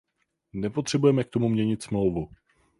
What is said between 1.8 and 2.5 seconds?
Smlouvu.